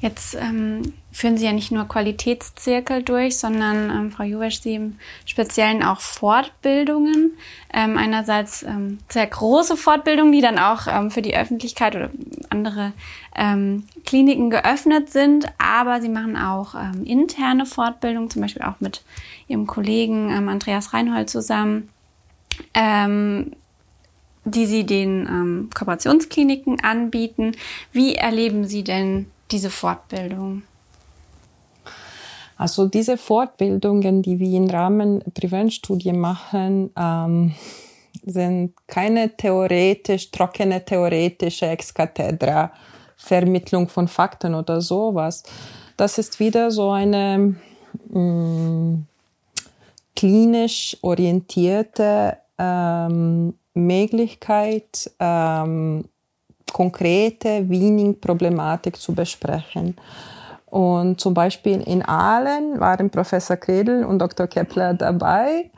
Jetzt 0.00 0.36
ähm, 0.36 0.92
führen 1.10 1.36
Sie 1.36 1.44
ja 1.44 1.52
nicht 1.52 1.72
nur 1.72 1.88
Qualitätszirkel 1.88 3.02
durch, 3.02 3.36
sondern 3.36 3.90
ähm, 3.90 4.10
Frau 4.12 4.22
Juwesch, 4.22 4.60
Sie 4.60 4.76
im 4.76 4.96
Speziellen 5.26 5.82
auch 5.82 6.00
Fortbildungen. 6.00 7.32
Ähm, 7.74 7.98
einerseits 7.98 8.62
ähm, 8.62 8.98
sehr 9.08 9.26
große 9.26 9.76
Fortbildungen, 9.76 10.30
die 10.30 10.40
dann 10.40 10.58
auch 10.58 10.86
ähm, 10.86 11.10
für 11.10 11.20
die 11.20 11.36
Öffentlichkeit 11.36 11.96
oder 11.96 12.10
andere 12.48 12.92
ähm, 13.34 13.86
Kliniken 14.06 14.50
geöffnet 14.50 15.10
sind, 15.10 15.46
aber 15.58 16.00
Sie 16.00 16.08
machen 16.08 16.36
auch 16.36 16.74
interne 17.04 17.66
Fortbildungen, 17.66 18.30
zum 18.30 18.42
Beispiel 18.42 18.62
auch 18.62 18.80
mit 18.80 19.02
Ihrem 19.48 19.66
Kollegen 19.66 20.48
Andreas 20.48 20.92
Reinhold 20.92 21.28
zusammen. 21.30 21.90
Die 24.44 24.66
Sie 24.66 24.86
den 24.86 25.26
ähm, 25.26 25.70
Kooperationskliniken 25.74 26.80
anbieten. 26.80 27.52
Wie 27.92 28.14
erleben 28.14 28.66
Sie 28.66 28.82
denn 28.82 29.26
diese 29.50 29.70
Fortbildung? 29.70 30.62
Also 32.56 32.88
diese 32.88 33.16
Fortbildungen, 33.16 34.22
die 34.22 34.38
wir 34.40 34.56
im 34.56 34.68
Rahmen 34.68 35.22
Präventstudie 35.32 36.12
machen, 36.12 36.90
ähm, 36.98 37.54
sind 38.24 38.74
keine 38.86 39.36
theoretisch, 39.36 40.30
trockene 40.30 40.84
theoretische 40.84 41.66
Ex-Cathedra 41.66 42.72
Vermittlung 43.16 43.88
von 43.88 44.08
Fakten 44.08 44.54
oder 44.54 44.80
sowas. 44.80 45.42
Das 45.96 46.18
ist 46.18 46.40
wieder 46.40 46.70
so 46.70 46.90
eine 46.90 47.56
mh, 48.10 48.20
mm, 48.20 49.06
klinisch 50.14 50.96
orientierte 51.02 52.38
ähm, 52.58 53.54
Möglichkeit, 53.74 55.10
ähm, 55.20 56.04
konkrete 56.72 57.68
Weaning-Problematik 57.68 58.96
zu 58.96 59.14
besprechen. 59.14 59.96
Und 60.66 61.20
zum 61.20 61.34
Beispiel 61.34 61.80
in 61.80 62.02
Aalen 62.02 62.78
waren 62.78 63.10
Professor 63.10 63.56
Kredel 63.56 64.04
und 64.04 64.18
Dr. 64.18 64.46
Kepler 64.46 64.94
dabei. 64.94 65.70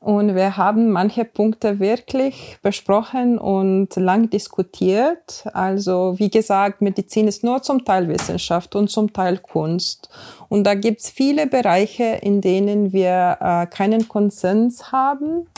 Und 0.00 0.36
wir 0.36 0.56
haben 0.56 0.92
manche 0.92 1.24
Punkte 1.24 1.80
wirklich 1.80 2.58
besprochen 2.62 3.36
und 3.36 3.96
lang 3.96 4.30
diskutiert. 4.30 5.44
Also 5.52 6.14
wie 6.18 6.30
gesagt, 6.30 6.80
Medizin 6.80 7.26
ist 7.26 7.42
nur 7.42 7.62
zum 7.62 7.84
Teil 7.84 8.08
Wissenschaft 8.08 8.76
und 8.76 8.90
zum 8.90 9.12
Teil 9.12 9.38
Kunst. 9.38 10.08
Und 10.48 10.64
da 10.64 10.74
gibt's 10.74 11.10
viele 11.10 11.48
Bereiche, 11.48 12.18
in 12.22 12.40
denen 12.40 12.92
wir 12.92 13.38
äh, 13.40 13.66
keinen 13.66 14.06
Konsens 14.06 14.92
haben. 14.92 15.48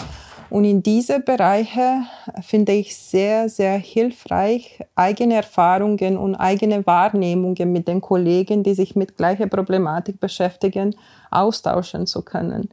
Und 0.51 0.65
in 0.65 0.83
diese 0.83 1.21
Bereiche 1.21 2.03
finde 2.43 2.73
ich 2.73 2.97
sehr, 2.97 3.49
sehr 3.49 3.79
hilfreich, 3.79 4.81
eigene 4.97 5.35
Erfahrungen 5.37 6.19
und 6.19 6.35
eigene 6.35 6.85
Wahrnehmungen 6.85 7.73
mit 7.73 7.87
den 7.87 8.01
Kollegen, 8.01 8.65
die 8.65 8.75
sich 8.75 8.97
mit 8.97 9.17
gleicher 9.17 9.47
Problematik 9.47 10.19
beschäftigen, 10.19 10.97
austauschen 11.31 12.07
zu 12.07 12.23
können. 12.23 12.69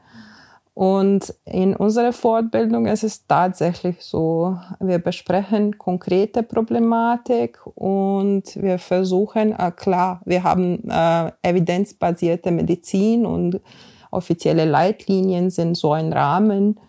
Und 0.73 1.33
in 1.45 1.75
unserer 1.75 2.13
Fortbildung 2.13 2.85
ist 2.87 3.03
es 3.03 3.25
tatsächlich 3.25 3.97
so, 3.99 4.57
wir 4.79 4.99
besprechen 4.99 5.77
konkrete 5.77 6.43
Problematik 6.43 7.59
und 7.73 8.43
wir 8.55 8.77
versuchen, 8.77 9.53
äh, 9.57 9.71
klar, 9.75 10.21
wir 10.25 10.43
haben 10.43 10.87
äh, 10.87 11.31
evidenzbasierte 11.41 12.51
Medizin 12.51 13.25
und 13.25 13.59
offizielle 14.11 14.65
Leitlinien 14.65 15.49
sind 15.49 15.75
so 15.77 15.93
ein 15.93 16.13
Rahmen, 16.13 16.79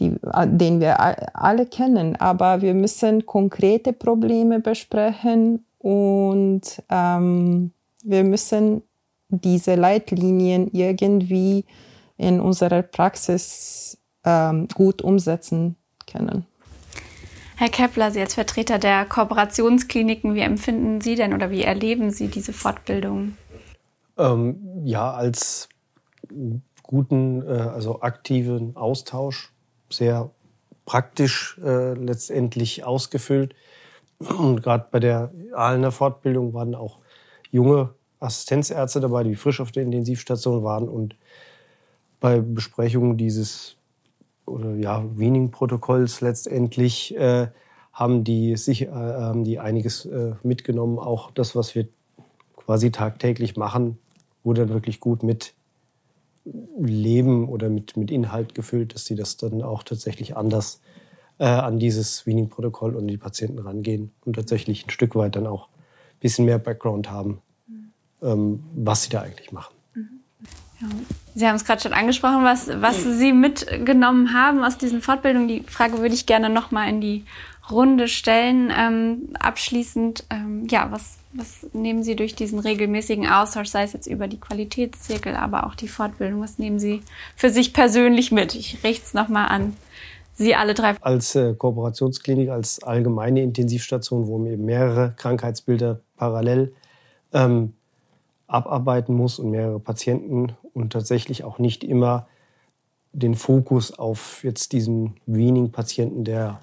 die, 0.00 0.14
äh, 0.32 0.46
den 0.46 0.80
wir 0.80 0.98
alle 1.36 1.66
kennen. 1.66 2.16
Aber 2.16 2.62
wir 2.62 2.74
müssen 2.74 3.26
konkrete 3.26 3.92
Probleme 3.92 4.60
besprechen 4.60 5.64
und 5.78 6.82
ähm, 6.90 7.72
wir 8.02 8.24
müssen 8.24 8.82
diese 9.28 9.74
Leitlinien 9.74 10.68
irgendwie 10.72 11.64
in 12.16 12.40
unserer 12.40 12.82
Praxis 12.82 13.98
ähm, 14.24 14.68
gut 14.74 15.02
umsetzen 15.02 15.76
können. 16.10 16.46
Herr 17.56 17.68
Kepler, 17.68 18.10
Sie 18.12 18.20
als 18.20 18.34
Vertreter 18.34 18.78
der 18.78 19.04
Kooperationskliniken, 19.04 20.34
wie 20.34 20.40
empfinden 20.40 21.00
Sie 21.00 21.16
denn 21.16 21.34
oder 21.34 21.50
wie 21.50 21.62
erleben 21.62 22.10
Sie 22.10 22.28
diese 22.28 22.52
Fortbildung? 22.52 23.36
Ähm, 24.16 24.82
ja, 24.84 25.12
als 25.12 25.68
guten, 26.82 27.42
äh, 27.42 27.52
also 27.52 28.00
aktiven 28.00 28.76
Austausch 28.76 29.52
sehr 29.90 30.30
praktisch 30.84 31.58
äh, 31.62 31.94
letztendlich 31.94 32.84
ausgefüllt. 32.84 33.54
Und 34.18 34.62
gerade 34.62 34.86
bei 34.90 35.00
der 35.00 35.32
Ahlener 35.54 35.92
Fortbildung 35.92 36.54
waren 36.54 36.74
auch 36.74 36.98
junge 37.50 37.94
Assistenzärzte 38.20 39.00
dabei, 39.00 39.22
die 39.22 39.36
frisch 39.36 39.60
auf 39.60 39.70
der 39.70 39.84
Intensivstation 39.84 40.64
waren 40.64 40.88
und 40.88 41.14
bei 42.20 42.40
Besprechungen 42.40 43.16
dieses 43.16 43.76
oder 44.44 44.74
ja 44.74 45.04
Weaning-Protokolls 45.16 46.20
letztendlich 46.20 47.16
äh, 47.16 47.48
haben 47.92 48.24
die 48.24 48.56
sich 48.56 48.82
äh, 48.82 48.88
haben 48.90 49.44
die 49.44 49.58
einiges 49.58 50.06
äh, 50.06 50.34
mitgenommen. 50.42 50.98
Auch 50.98 51.30
das, 51.30 51.54
was 51.54 51.74
wir 51.74 51.86
quasi 52.56 52.90
tagtäglich 52.90 53.56
machen, 53.56 53.98
wurde 54.42 54.62
dann 54.62 54.74
wirklich 54.74 55.00
gut 55.00 55.22
mit 55.22 55.54
Leben 56.44 57.48
oder 57.48 57.68
mit, 57.68 57.96
mit 57.96 58.10
Inhalt 58.10 58.54
gefüllt, 58.54 58.94
dass 58.94 59.04
sie 59.04 59.14
das 59.14 59.36
dann 59.36 59.62
auch 59.62 59.82
tatsächlich 59.82 60.36
anders 60.36 60.80
äh, 61.38 61.44
an 61.44 61.78
dieses 61.78 62.16
Screening-Protokoll 62.16 62.96
und 62.96 63.06
die 63.06 63.16
Patienten 63.16 63.58
rangehen 63.58 64.12
und 64.24 64.34
tatsächlich 64.34 64.86
ein 64.86 64.90
Stück 64.90 65.14
weit 65.14 65.36
dann 65.36 65.46
auch 65.46 65.68
ein 65.68 66.20
bisschen 66.20 66.44
mehr 66.44 66.58
Background 66.58 67.10
haben, 67.10 67.40
mhm. 67.66 67.92
ähm, 68.22 68.64
was 68.74 69.04
sie 69.04 69.10
da 69.10 69.22
eigentlich 69.22 69.52
machen. 69.52 69.74
Ja. 70.80 70.88
Sie 71.34 71.46
haben 71.46 71.56
es 71.56 71.64
gerade 71.64 71.80
schon 71.80 71.92
angesprochen, 71.92 72.44
was, 72.44 72.68
was 72.80 73.02
Sie 73.02 73.32
mitgenommen 73.32 74.32
haben 74.32 74.62
aus 74.62 74.78
diesen 74.78 75.02
Fortbildungen. 75.02 75.48
Die 75.48 75.62
Frage 75.62 75.98
würde 75.98 76.14
ich 76.14 76.26
gerne 76.26 76.50
nochmal 76.50 76.88
in 76.88 77.00
die 77.00 77.24
Runde 77.70 78.08
stellen. 78.08 78.72
Ähm, 78.76 79.30
abschließend, 79.38 80.24
ähm, 80.30 80.66
ja, 80.70 80.88
was, 80.90 81.18
was 81.32 81.66
nehmen 81.72 82.02
Sie 82.02 82.16
durch 82.16 82.34
diesen 82.34 82.58
regelmäßigen 82.58 83.26
Austausch, 83.26 83.68
sei 83.68 83.82
es 83.82 83.92
jetzt 83.92 84.06
über 84.06 84.28
die 84.28 84.40
Qualitätszirkel, 84.40 85.34
aber 85.34 85.66
auch 85.66 85.74
die 85.74 85.88
Fortbildung, 85.88 86.40
was 86.40 86.58
nehmen 86.58 86.78
Sie 86.78 87.02
für 87.36 87.50
sich 87.50 87.72
persönlich 87.72 88.32
mit? 88.32 88.54
Ich 88.54 88.82
richte 88.84 89.06
es 89.06 89.14
nochmal 89.14 89.48
an 89.48 89.76
Sie 90.34 90.54
alle 90.54 90.74
drei. 90.74 90.94
Als 91.00 91.34
äh, 91.34 91.54
Kooperationsklinik, 91.54 92.50
als 92.50 92.82
allgemeine 92.82 93.42
Intensivstation, 93.42 94.28
wo 94.28 94.38
man 94.38 94.52
eben 94.52 94.64
mehrere 94.64 95.12
Krankheitsbilder 95.16 96.00
parallel 96.16 96.72
ähm, 97.32 97.74
abarbeiten 98.46 99.14
muss 99.14 99.38
und 99.38 99.50
mehrere 99.50 99.80
Patienten 99.80 100.52
und 100.74 100.92
tatsächlich 100.92 101.44
auch 101.44 101.58
nicht 101.58 101.82
immer 101.82 102.28
den 103.12 103.34
Fokus 103.34 103.98
auf 103.98 104.44
jetzt 104.44 104.72
diesen 104.72 105.16
wenigen 105.26 105.72
Patienten, 105.72 106.24
der 106.24 106.60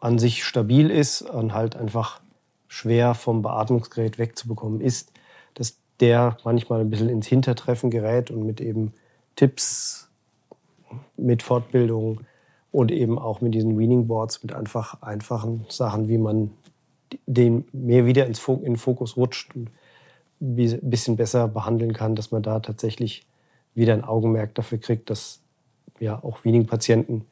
an 0.00 0.18
sich 0.18 0.44
stabil 0.44 0.90
ist 0.90 1.22
und 1.22 1.54
halt 1.54 1.76
einfach 1.76 2.20
schwer 2.68 3.14
vom 3.14 3.42
Beatmungsgerät 3.42 4.18
wegzubekommen 4.18 4.80
ist, 4.80 5.12
dass 5.54 5.78
der 6.00 6.36
manchmal 6.44 6.80
ein 6.80 6.90
bisschen 6.90 7.08
ins 7.08 7.26
Hintertreffen 7.26 7.90
gerät 7.90 8.30
und 8.30 8.44
mit 8.44 8.60
eben 8.60 8.92
Tipps, 9.36 10.08
mit 11.16 11.42
Fortbildung 11.42 12.20
und 12.72 12.90
eben 12.90 13.18
auch 13.18 13.40
mit 13.40 13.54
diesen 13.54 13.78
Weaning 13.78 14.06
Boards, 14.06 14.42
mit 14.42 14.52
einfach 14.52 15.02
einfachen 15.02 15.66
Sachen, 15.68 16.08
wie 16.08 16.18
man 16.18 16.52
den 17.26 17.64
mehr 17.72 18.06
wieder 18.06 18.26
ins 18.26 18.46
in 18.46 18.62
den 18.62 18.76
Fokus 18.76 19.16
rutscht 19.16 19.54
und 19.54 19.70
ein 20.40 20.90
bisschen 20.90 21.16
besser 21.16 21.48
behandeln 21.48 21.92
kann, 21.92 22.14
dass 22.14 22.30
man 22.30 22.42
da 22.42 22.60
tatsächlich 22.60 23.26
wieder 23.74 23.92
ein 23.92 24.04
Augenmerk 24.04 24.54
dafür 24.54 24.78
kriegt, 24.78 25.10
dass 25.10 25.40
ja 25.98 26.22
auch 26.22 26.44
wenigen 26.44 26.66
Patienten 26.66 27.26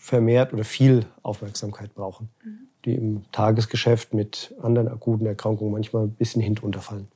vermehrt 0.00 0.52
oder 0.52 0.64
viel 0.64 1.04
Aufmerksamkeit 1.22 1.94
brauchen, 1.94 2.30
mhm. 2.42 2.68
die 2.84 2.94
im 2.94 3.22
Tagesgeschäft 3.30 4.14
mit 4.14 4.54
anderen 4.62 4.88
akuten 4.88 5.26
Erkrankungen 5.26 5.72
manchmal 5.72 6.04
ein 6.04 6.12
bisschen 6.12 6.40
hinunterfallen. 6.40 7.08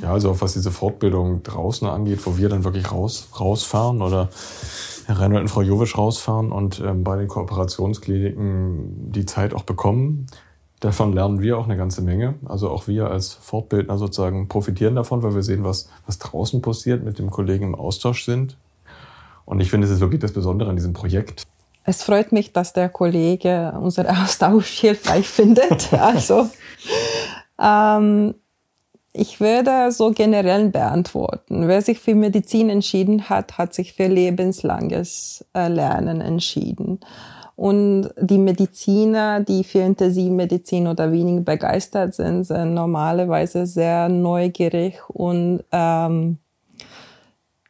Ja, 0.00 0.12
also 0.12 0.30
auch 0.30 0.40
was 0.40 0.54
diese 0.54 0.70
Fortbildung 0.70 1.42
draußen 1.42 1.86
angeht, 1.88 2.24
wo 2.24 2.38
wir 2.38 2.48
dann 2.48 2.64
wirklich 2.64 2.90
raus, 2.90 3.28
rausfahren 3.38 4.00
oder 4.00 4.30
Herr 5.06 5.18
Reinhold 5.18 5.42
und 5.42 5.48
Frau 5.48 5.62
Jovisch 5.62 5.98
rausfahren 5.98 6.52
und 6.52 6.80
ähm, 6.80 7.04
bei 7.04 7.16
den 7.16 7.28
Kooperationskliniken 7.28 9.12
die 9.12 9.26
Zeit 9.26 9.52
auch 9.52 9.64
bekommen, 9.64 10.26
Davon 10.80 11.12
lernen 11.12 11.42
wir 11.42 11.58
auch 11.58 11.66
eine 11.66 11.76
ganze 11.76 12.00
Menge. 12.00 12.36
Also 12.46 12.70
auch 12.70 12.88
wir 12.88 13.10
als 13.10 13.34
Fortbildner 13.34 13.98
sozusagen 13.98 14.48
profitieren 14.48 14.94
davon, 14.94 15.22
weil 15.22 15.34
wir 15.34 15.42
sehen, 15.42 15.62
was, 15.62 15.90
was 16.06 16.18
draußen 16.18 16.62
passiert, 16.62 17.04
mit 17.04 17.18
dem 17.18 17.30
Kollegen 17.30 17.66
im 17.66 17.74
Austausch 17.74 18.24
sind. 18.24 18.56
Und 19.44 19.60
ich 19.60 19.68
finde, 19.68 19.86
es 19.86 19.92
ist 19.92 20.00
wirklich 20.00 20.22
das 20.22 20.32
Besondere 20.32 20.70
an 20.70 20.76
diesem 20.76 20.94
Projekt. 20.94 21.46
Es 21.84 22.02
freut 22.02 22.32
mich, 22.32 22.52
dass 22.52 22.72
der 22.72 22.88
Kollege 22.88 23.72
unseren 23.80 24.16
Austausch 24.16 24.78
hilfreich 24.80 25.28
findet. 25.28 25.92
Also, 25.92 26.48
ähm, 27.60 28.34
ich 29.12 29.40
würde 29.40 29.90
so 29.90 30.12
generell 30.12 30.68
beantworten. 30.68 31.66
Wer 31.66 31.82
sich 31.82 31.98
für 31.98 32.14
Medizin 32.14 32.70
entschieden 32.70 33.28
hat, 33.28 33.58
hat 33.58 33.74
sich 33.74 33.94
für 33.94 34.06
lebenslanges 34.06 35.44
äh, 35.52 35.68
Lernen 35.68 36.20
entschieden. 36.20 37.00
Und 37.56 38.08
die 38.18 38.38
Mediziner, 38.38 39.40
die 39.40 39.64
für 39.64 39.80
Intensivmedizin 39.80 40.86
oder 40.86 41.12
wenig 41.12 41.44
begeistert 41.44 42.14
sind, 42.14 42.44
sind 42.44 42.72
normalerweise 42.72 43.66
sehr 43.66 44.08
neugierig 44.08 44.98
und 45.08 45.64
ähm, 45.70 46.38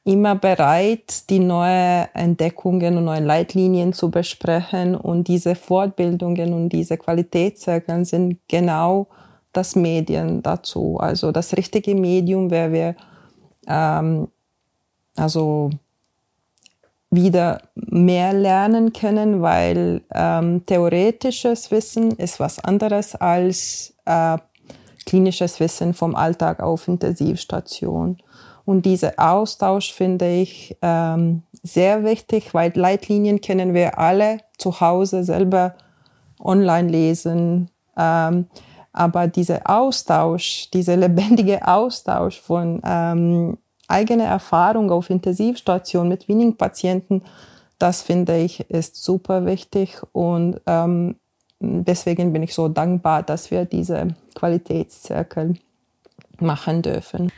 immer 0.05 0.35
bereit, 0.35 1.29
die 1.31 1.39
neuen 1.39 2.09
Entdeckungen 2.15 2.97
und 2.97 3.05
neuen 3.05 3.27
Leitlinien 3.27 3.93
zu 3.93 4.11
besprechen. 4.11 4.95
Und 4.95 5.29
diese 5.29 5.55
Fortbildungen 5.55 6.53
und 6.53 6.71
diese 6.71 6.97
Qualitätszirkeln 6.97 8.05
sind 8.05 8.39
genau 8.49 9.09
das 9.53 9.77
Medien 9.77 10.43
dazu. 10.43 10.99
Also 10.99 11.33
das 11.33 11.57
richtige 11.57 11.95
Medium, 11.95 12.51
wer 12.51 12.73
wir 12.73 12.97
ähm, 13.67 14.29
also 15.17 15.71
wieder 17.11 17.63
mehr 17.75 18.33
lernen 18.33 18.93
können, 18.93 19.43
weil 19.43 20.03
ähm, 20.15 20.65
theoretisches 20.65 21.71
Wissen 21.71 22.13
ist 22.13 22.39
was 22.39 22.61
anderes 22.61 23.17
als 23.17 23.95
äh, 24.05 24.39
klinisches 25.07 25.59
Wissen 25.59 25.93
vom 25.93 26.15
Alltag 26.15 26.61
auf 26.61 26.87
Intensivstation. 26.87 28.19
Und 28.65 28.87
dieser 28.87 29.15
Austausch 29.17 29.93
finde 29.93 30.31
ich 30.31 30.77
ähm, 30.83 31.43
sehr 31.63 32.05
wichtig, 32.05 32.55
weil 32.55 32.73
Leitlinien 32.75 33.41
können 33.41 33.75
wir 33.75 33.99
alle 33.99 34.39
zu 34.59 34.81
Hause 34.81 35.25
selber 35.25 35.75
online 36.39 36.89
lesen. 36.89 37.71
Ähm, 37.97 38.47
aber 38.93 39.29
dieser 39.29 39.63
Austausch, 39.65 40.71
dieser 40.71 40.97
lebendige 40.97 41.67
Austausch 41.67 42.41
von 42.41 42.81
ähm, 42.85 43.59
eigene 43.89 44.25
Erfahrung 44.25 44.91
auf 44.91 45.11
Intensivstation 45.11 46.09
mit 46.09 46.29
wenigen 46.29 46.57
Patienten, 46.57 47.23
das 47.79 48.03
finde 48.03 48.37
ich 48.37 48.69
ist 48.69 49.03
super 49.03 49.47
wichtig 49.47 50.01
und 50.13 50.61
ähm, 50.67 51.17
deswegen 51.61 52.33
bin 52.33 52.43
ich 52.43 52.55
so 52.55 52.69
dankbar, 52.69 53.23
dass 53.23 53.51
wir 53.51 53.65
diese 53.65 54.09
Qualitätszirkel 54.35 55.55
machen 56.39 56.83
dürfen. 56.83 57.33